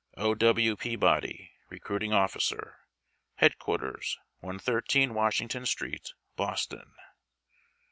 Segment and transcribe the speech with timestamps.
[0.17, 0.33] O.
[0.33, 0.75] "W.
[0.75, 1.51] PEABODY....
[1.69, 2.79] Recruiting Officer.
[3.35, 6.95] Headquarters, 113 Washington Street, Boston.